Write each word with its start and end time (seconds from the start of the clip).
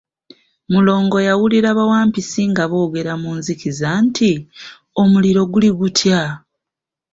Mulongo 0.73 1.17
yawulira 1.27 1.69
bawampisi 1.77 2.41
nga 2.51 2.63
boogera 2.71 3.13
mu 3.23 3.31
nzikiza 3.39 3.89
nti, 4.05 4.31
omuliro 5.01 5.41
guli 5.51 5.69
gutya? 5.77 6.21